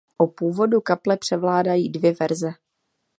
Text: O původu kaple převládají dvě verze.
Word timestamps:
O 0.17 0.27
původu 0.27 0.81
kaple 0.81 1.17
převládají 1.17 1.89
dvě 1.89 2.13
verze. 2.19 2.53